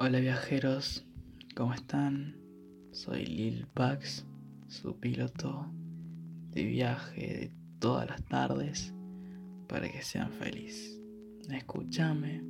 [0.00, 1.04] Hola viajeros,
[1.56, 2.36] ¿cómo están?
[2.92, 4.24] Soy Lil Pax,
[4.68, 5.72] su piloto
[6.52, 8.94] de viaje de todas las tardes
[9.66, 11.00] para que sean felices.
[11.50, 12.44] Escúchame,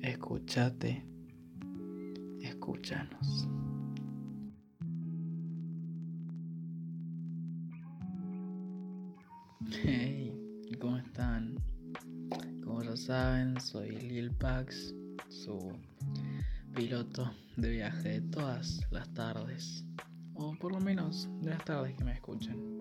[0.00, 1.04] escúchate,
[2.40, 3.46] escúchanos.
[9.82, 10.32] Hey,
[10.80, 11.56] ¿cómo están?
[12.64, 14.94] Como ya saben, soy Lil Pax,
[15.28, 15.58] su
[16.74, 19.84] piloto de viaje de todas las tardes,
[20.34, 22.78] o por lo menos de las tardes que me escuchen.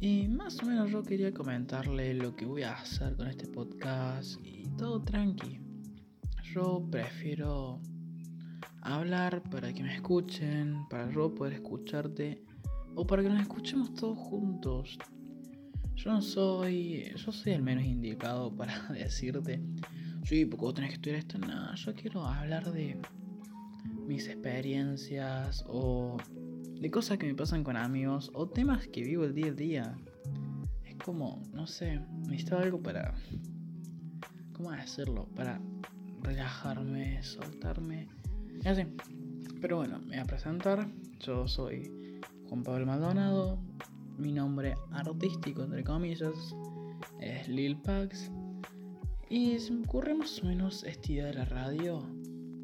[0.00, 4.40] Y más o menos yo quería comentarle lo que voy a hacer con este podcast
[4.44, 5.60] y todo tranqui.
[6.52, 7.80] Yo prefiero
[8.82, 12.42] hablar para que me escuchen, para yo poder escucharte
[12.96, 14.98] o para que nos escuchemos todos juntos.
[15.94, 19.62] Yo no soy, yo soy el menos indicado para decirte,
[20.28, 21.38] sí, porque vos tenés que estudiar esto.
[21.38, 23.00] No, yo quiero hablar de
[24.06, 26.18] mis experiencias o
[26.80, 29.98] de cosas que me pasan con amigos o temas que vivo el día a día.
[30.84, 33.14] Es como, no sé, necesito algo para.
[34.52, 35.28] ¿Cómo decirlo?
[35.34, 35.60] Para
[36.22, 38.08] relajarme, soltarme.
[38.62, 38.84] Y así.
[39.62, 40.86] Pero bueno, me voy a presentar.
[41.20, 43.58] Yo soy Juan Pablo Maldonado.
[44.18, 46.54] Mi nombre artístico, entre comillas,
[47.20, 48.30] es Lil Pax.
[49.30, 52.02] Y se me ocurre más o menos esta idea de la radio.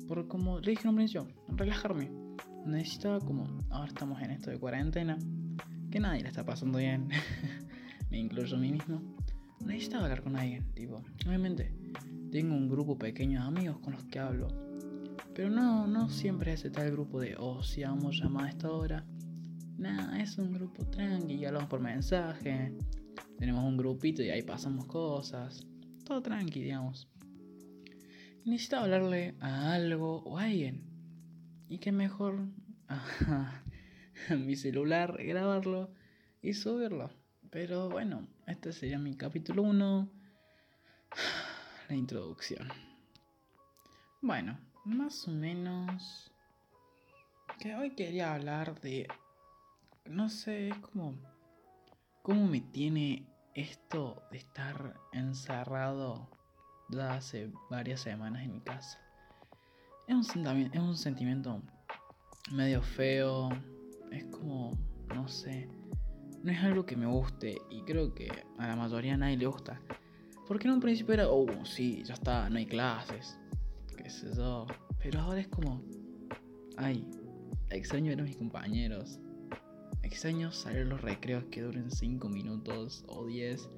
[0.09, 2.11] Por como le dije en un principio, relajarme.
[2.65, 5.19] Necesitaba como, ahora estamos en esto de cuarentena,
[5.91, 7.09] que nadie la está pasando bien,
[8.11, 9.03] me incluyo a mí mismo,
[9.65, 11.73] necesitaba hablar con alguien, tipo, obviamente
[12.33, 14.49] tengo un grupo pequeño de amigos con los que hablo,
[15.35, 18.71] pero no, no siempre es tal grupo de, oh, si vamos a llamar a esta
[18.71, 19.05] hora,
[19.77, 22.73] nada, es un grupo tranqui, hablamos por mensaje,
[23.39, 25.67] tenemos un grupito y ahí pasamos cosas,
[26.05, 27.09] todo tranqui, digamos.
[28.45, 30.83] Necesitaba hablarle a algo o a alguien
[31.69, 32.47] y qué mejor
[32.89, 33.63] a,
[34.37, 35.91] mi celular grabarlo
[36.43, 37.11] y subirlo.
[37.51, 40.09] Pero bueno, este sería mi capítulo 1,
[41.89, 42.69] la introducción.
[44.21, 46.31] Bueno, más o menos
[47.59, 49.09] que hoy quería hablar de
[50.07, 51.15] no sé, es como
[52.23, 56.29] cómo me tiene esto de estar encerrado
[56.89, 58.99] desde hace varias semanas en mi casa.
[60.07, 61.63] Es un, es un sentimiento
[62.53, 63.51] medio feo.
[64.11, 64.73] Es como,
[65.15, 65.69] no sé.
[66.43, 68.29] No es algo que me guste y creo que
[68.59, 69.81] a la mayoría a nadie le gusta.
[70.47, 73.39] Porque en un principio era, oh, sí, ya está, no hay clases.
[73.97, 74.67] Qué sé yo.
[75.03, 75.83] Pero ahora es como,
[76.77, 77.07] ay,
[77.71, 79.21] extraño ver a mis compañeros.
[80.15, 83.69] Extraño salir los recreos que duren 5 minutos o 10.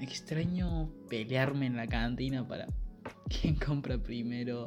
[0.00, 2.66] Extraño pelearme en la cantina para
[3.30, 4.64] quién compra primero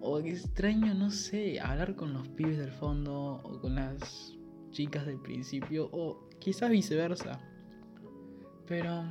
[0.00, 4.36] o extraño, no sé, hablar con los pibes del fondo o con las
[4.72, 7.38] chicas del principio o quizás viceversa.
[8.66, 9.04] Pero,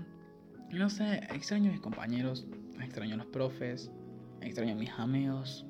[0.74, 2.46] no sé, extraño a mis compañeros,
[2.82, 3.90] extraño a los profes,
[4.42, 5.66] extraño a mis amigos,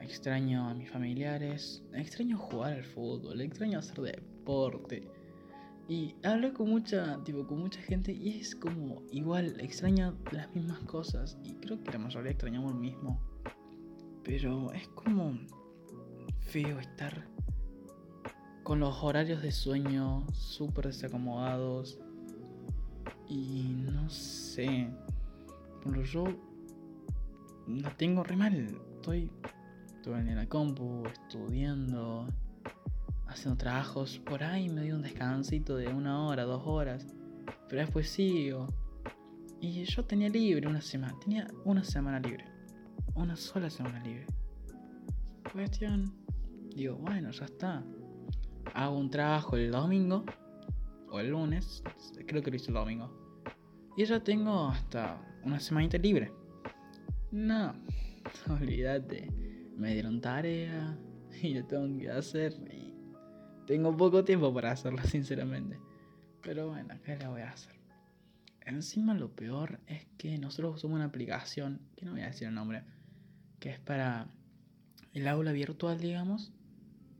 [0.00, 5.08] extraño a mis familiares, extraño jugar al fútbol, extraño hacer deporte.
[5.88, 10.78] Y hablo con mucha, tipo, con mucha gente y es como igual, extraño las mismas
[10.80, 13.20] cosas y creo que la mayoría extrañamos lo mismo.
[14.22, 15.38] Pero es como
[16.40, 17.26] feo estar
[18.62, 21.98] con los horarios de sueño súper desacomodados.
[23.28, 24.88] Y no sé.
[25.84, 26.24] Pero yo
[27.66, 28.80] la tengo re mal.
[28.94, 29.30] Estoy,
[30.00, 32.26] estoy en la compu, estudiando,
[33.26, 34.18] haciendo trabajos.
[34.18, 37.06] Por ahí me dio un descansito de una hora, dos horas.
[37.68, 38.66] Pero después sigo.
[39.60, 41.14] Y yo tenía libre una semana.
[41.20, 42.60] Tenía una semana libre
[43.14, 44.26] una sola semana libre.
[45.52, 46.12] Cuestión,
[46.74, 47.84] digo, bueno, ya está.
[48.74, 50.24] Hago un trabajo el domingo
[51.10, 51.82] o el lunes,
[52.26, 53.10] creo que lo hice el domingo.
[53.96, 56.32] Y ya tengo hasta una semanita libre.
[57.30, 57.74] No,
[58.48, 59.49] olvídate.
[59.80, 60.98] Me dieron tarea
[61.42, 62.92] y lo tengo que hacer y
[63.66, 65.78] tengo poco tiempo para hacerlo, sinceramente.
[66.42, 67.74] Pero bueno, ¿qué le voy a hacer?
[68.60, 72.54] Encima lo peor es que nosotros usamos una aplicación, que no voy a decir el
[72.54, 72.82] nombre,
[73.58, 74.28] que es para
[75.14, 76.52] el aula virtual, digamos,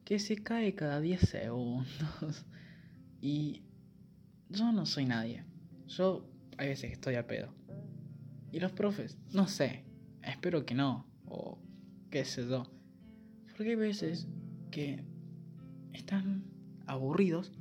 [0.04, 2.44] que se cae cada 10 segundos.
[3.22, 3.62] Y
[4.48, 5.44] yo no soy nadie.
[5.88, 7.52] Yo hay veces que estoy a pedo.
[8.50, 9.84] Y los profes, no sé,
[10.22, 11.58] espero que no, o
[12.10, 12.64] qué sé yo.
[13.56, 14.26] Porque hay veces
[14.70, 15.04] que
[15.92, 16.44] están
[16.86, 17.52] aburridos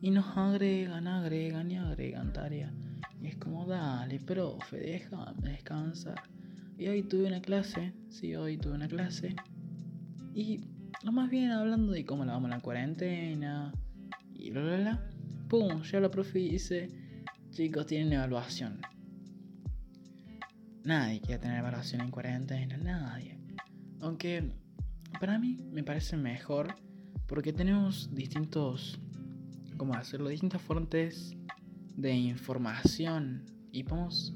[0.00, 2.72] y nos agregan, agregan y agregan tarea.
[3.20, 6.20] Y es como, dale, profe, déjame descansar.
[6.76, 9.36] Y hoy tuve una clase, sí, hoy tuve una clase.
[10.34, 10.64] Y
[11.04, 13.72] lo más bien hablando de cómo la vamos a la cuarentena
[14.34, 15.10] y bla bla bla.
[15.48, 16.88] Pum, ya la profe dice,
[17.50, 18.80] chicos, tienen evaluación.
[20.84, 23.41] Nadie quiere tener evaluación en cuarentena, nadie.
[24.02, 24.50] Aunque
[25.20, 26.74] para mí me parece mejor
[27.28, 28.98] porque tenemos distintos,
[29.76, 30.28] ¿cómo hacerlo?
[30.28, 31.36] Distintas fuentes
[31.96, 34.34] de información y podemos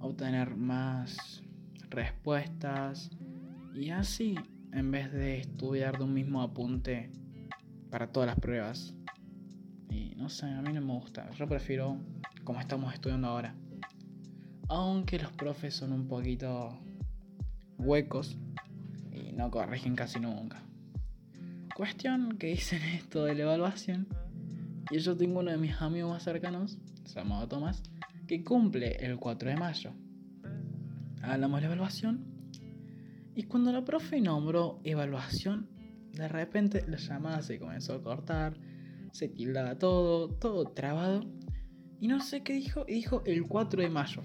[0.00, 1.42] obtener más
[1.88, 3.10] respuestas
[3.74, 4.34] y así
[4.72, 7.10] en vez de estudiar de un mismo apunte
[7.90, 8.94] para todas las pruebas.
[9.88, 11.30] Y no sé, a mí no me gusta.
[11.30, 11.96] Yo prefiero
[12.44, 13.54] como estamos estudiando ahora.
[14.68, 16.78] Aunque los profes son un poquito
[17.78, 18.36] huecos
[19.32, 20.62] no corrigen casi nunca.
[21.74, 24.06] Cuestión que dicen esto de la evaluación.
[24.90, 26.78] Y yo tengo uno de mis amigos más cercanos,
[27.14, 27.82] llamado Tomás,
[28.26, 29.92] que cumple el 4 de mayo.
[31.22, 32.24] Hablamos de la evaluación.
[33.34, 35.68] Y cuando la profe nombró evaluación,
[36.12, 38.54] de repente la llamada se comenzó a cortar,
[39.12, 41.24] se tildaba todo, todo trabado.
[42.00, 44.22] Y no sé qué dijo, y dijo el 4 de mayo.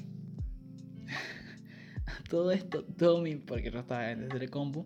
[2.29, 4.85] todo esto, Tommy, porque yo estaba desde el compu,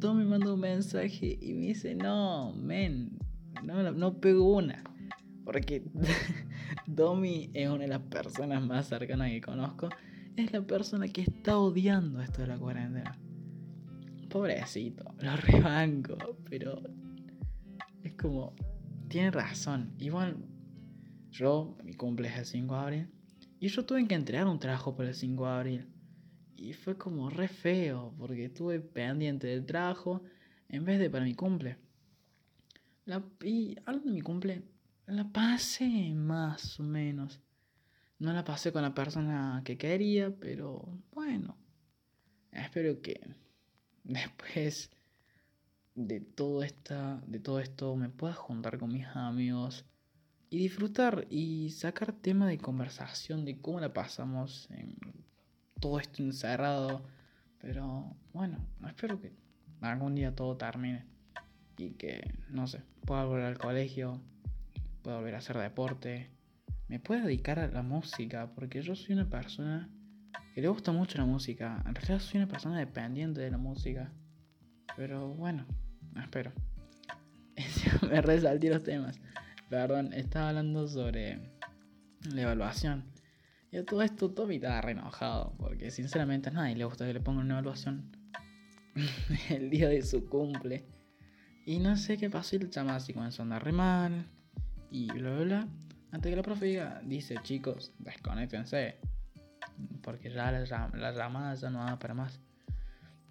[0.00, 3.18] Tommy mandó un mensaje y me dice, no, men,
[3.62, 4.84] no, no pego una.
[5.44, 5.82] Porque
[6.86, 9.88] Domi es una de las personas más cercanas que conozco.
[10.36, 13.18] Es la persona que está odiando esto de la cuarentena.
[14.28, 16.82] Pobrecito, lo rebanco, pero
[18.02, 18.54] es como,
[19.08, 19.94] tiene razón.
[19.98, 20.36] Igual,
[21.30, 23.08] yo, mi cumple es el 5 de abril,
[23.58, 25.88] y yo tuve que entregar un trabajo para el 5 de abril.
[26.58, 30.22] Y fue como re feo, porque estuve pendiente del trabajo
[30.68, 31.78] en vez de para mi cumple.
[33.04, 34.64] La, y hablando de mi cumple,
[35.06, 37.40] la pasé más o menos.
[38.18, 41.56] No la pasé con la persona que quería, pero bueno.
[42.50, 43.20] Espero que
[44.02, 44.90] después
[45.94, 49.84] de todo, esta, de todo esto me pueda juntar con mis amigos
[50.50, 54.96] y disfrutar y sacar tema de conversación de cómo la pasamos en
[55.80, 57.02] todo esto encerrado.
[57.60, 59.32] Pero bueno, espero que
[59.80, 61.04] algún día todo termine
[61.76, 64.20] y que, no sé, pueda volver al colegio,
[65.02, 66.30] pueda volver a hacer deporte,
[66.88, 69.88] me pueda dedicar a la música, porque yo soy una persona
[70.54, 71.82] que le gusta mucho la música.
[71.86, 74.10] En realidad soy una persona dependiente de la música.
[74.96, 75.66] Pero bueno,
[76.20, 76.52] espero.
[78.10, 79.20] me resalté los temas.
[79.68, 81.38] Perdón, estaba hablando sobre
[82.32, 83.04] la evaluación.
[83.70, 87.12] Y a todo esto Tommy estaba re enojado, porque sinceramente a nadie le gusta que
[87.12, 88.10] le pongan una evaluación
[89.50, 90.86] el día de su cumple.
[91.66, 94.26] Y no sé qué pasó y el chama así comenzó a andar re mal.
[94.90, 95.68] Y bla bla bla.
[96.12, 98.96] Antes que la profe diga, dice chicos, desconectense.
[100.02, 102.40] Porque ya la, la llamada ya no va para más.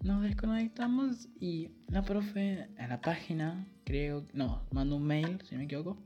[0.03, 5.63] Nos desconectamos y la profe en la página, creo, no, manda un mail, si me
[5.63, 5.97] equivoco.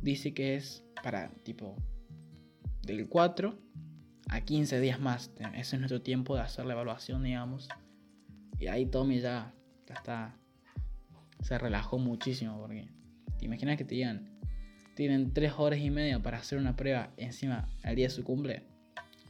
[0.00, 1.76] Dice que es para tipo
[2.82, 3.65] del 4
[4.28, 5.30] a 15 días más.
[5.54, 7.68] Ese es nuestro tiempo de hacer la evaluación, digamos.
[8.58, 9.52] Y ahí Tommy ya,
[9.86, 10.34] ya está
[11.46, 12.88] se relajó muchísimo porque
[13.38, 14.28] te imaginas que te digan,
[14.94, 18.64] tienen tres horas y media para hacer una prueba encima al día de su cumple.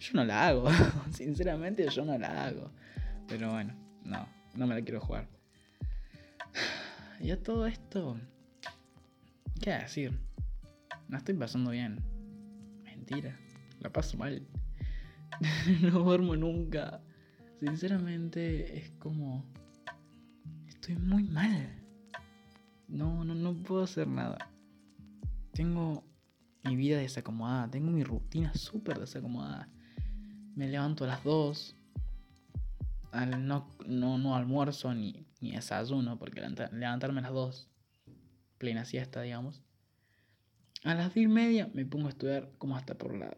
[0.00, 0.68] Yo no la hago,
[1.12, 2.70] sinceramente yo no la hago.
[3.28, 5.28] Pero bueno, no, no me la quiero jugar.
[7.20, 8.18] Y a todo esto,
[9.60, 10.18] ¿qué decir?
[11.08, 12.00] No estoy pasando bien.
[12.84, 13.36] Mentira,
[13.80, 14.46] la paso mal.
[15.82, 17.02] no duermo nunca.
[17.60, 19.44] Sinceramente es como...
[20.66, 21.82] Estoy muy mal.
[22.88, 24.38] No, no, no puedo hacer nada.
[25.52, 26.04] Tengo
[26.64, 29.68] mi vida desacomodada, tengo mi rutina súper desacomodada.
[30.54, 31.76] Me levanto a las 2.
[33.38, 37.70] no, no, almuerzo ni, ni desayuno, porque levantarme a las 2,
[38.58, 39.62] plena siesta, digamos.
[40.84, 43.32] A las 10 y media me pongo a estudiar como hasta por las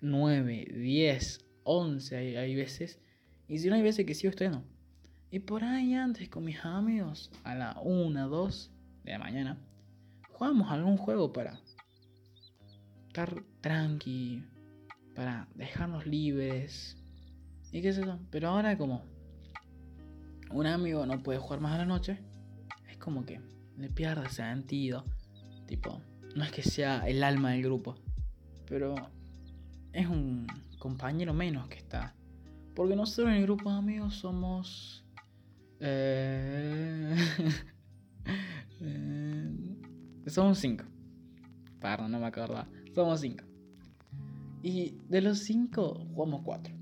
[0.00, 3.00] 9, 10, 11 hay, hay veces.
[3.48, 4.64] Y si no hay veces que sigo estudiando.
[5.30, 8.72] Y por ahí antes con mis amigos, a la 1, 2,
[9.06, 9.58] de la mañana,
[10.30, 11.60] jugamos algún juego para
[13.06, 14.44] estar tranqui,
[15.14, 16.96] para dejarnos libres
[17.72, 18.18] y qué sé yo.
[18.30, 19.04] Pero ahora como
[20.50, 22.18] un amigo no puede jugar más a la noche,
[22.90, 23.40] es como que
[23.78, 25.04] le pierde sentido.
[25.66, 26.00] Tipo,
[26.34, 27.96] no es que sea el alma del grupo,
[28.68, 28.94] pero
[29.96, 30.46] es un
[30.78, 32.14] compañero menos que está.
[32.74, 35.04] Porque nosotros en el grupo de amigos somos...
[35.80, 37.16] Eh...
[38.78, 39.56] Eh,
[40.26, 40.84] somos cinco.
[41.80, 42.62] Perdón, no me acuerdo.
[42.94, 43.42] Somos cinco.
[44.62, 46.74] Y de los cinco jugamos cuatro.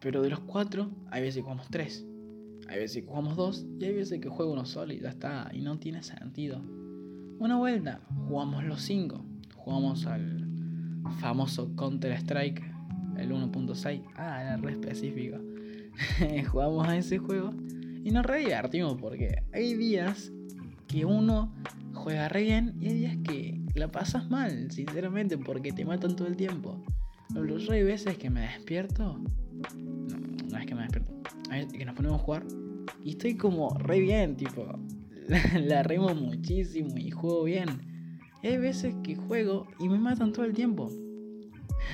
[0.00, 2.04] Pero de los cuatro, hay veces que jugamos tres.
[2.68, 3.64] Hay veces que jugamos dos.
[3.78, 5.48] Y hay veces que juego uno solo y ya está.
[5.52, 6.60] Y no tiene sentido.
[7.38, 9.24] Una vuelta, jugamos los cinco.
[9.54, 10.53] Jugamos al
[11.20, 12.62] famoso Counter Strike,
[13.18, 14.02] el 1.6.
[14.16, 15.38] Ah, era re específico.
[16.50, 17.52] jugamos a ese juego.
[18.04, 20.30] Y nos re divertimos porque hay días
[20.88, 21.54] que uno
[21.94, 26.28] juega re bien y hay días que la pasas mal, sinceramente, porque te matan todo
[26.28, 26.84] el tiempo.
[27.34, 29.18] Los hay veces que me despierto.
[29.18, 30.16] No,
[30.50, 31.12] no es que me despierto.
[31.72, 32.44] Que nos ponemos a jugar.
[33.02, 34.66] Y estoy como re bien, tipo.
[35.64, 37.93] La, remo muchísimo y juego bien.
[38.44, 40.90] Hay veces que juego y me matan todo el tiempo.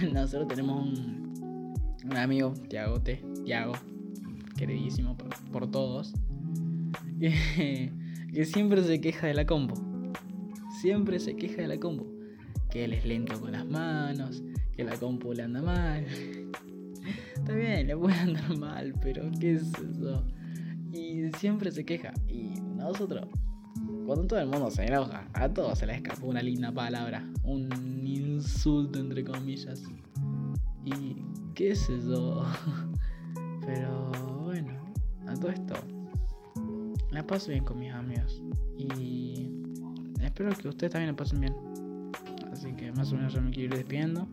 [0.13, 3.23] Nosotros tenemos un, amigo, Tiago T.
[3.45, 3.75] Tiago,
[4.57, 5.17] queridísimo
[5.53, 6.13] por, todos.
[7.21, 7.93] Que,
[8.35, 9.75] que siempre se queja de la combo.
[10.81, 12.07] Siempre se queja de la combo.
[12.69, 14.43] Que él es lento con las manos,
[14.75, 16.05] que la compu le anda mal.
[17.37, 20.25] Está bien, le puede andar mal, pero ¿qué es eso?
[20.93, 22.13] Y siempre se queja.
[22.29, 23.29] Y nosotros,
[24.11, 27.69] cuando todo el mundo se enoja, a todos se le escapó una linda palabra, un
[28.05, 29.85] insulto entre comillas.
[30.85, 31.15] ¿Y
[31.55, 32.45] qué es eso?
[33.65, 34.11] Pero
[34.43, 34.73] bueno,
[35.29, 35.75] a todo esto,
[37.13, 38.43] la paso bien con mis amigos.
[38.77, 39.49] Y
[40.21, 41.55] espero que ustedes también la pasen bien.
[42.51, 44.27] Así que más o menos yo me quiero ir despidiendo.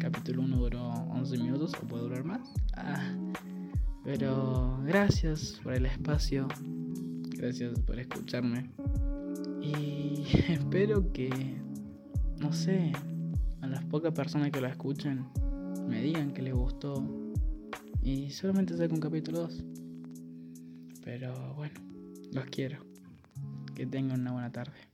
[0.00, 2.40] Capítulo 1 duró 11 minutos o puede durar más.
[2.74, 3.08] Ah,
[4.02, 6.48] pero gracias por el espacio.
[7.40, 8.70] Gracias por escucharme.
[9.62, 11.30] Y espero que,
[12.38, 12.92] no sé,
[13.62, 15.24] a las pocas personas que la escuchen
[15.88, 17.02] me digan que les gustó.
[18.02, 19.64] Y solamente saco un capítulo 2.
[21.02, 21.80] Pero bueno,
[22.30, 22.84] los quiero.
[23.74, 24.89] Que tengan una buena tarde.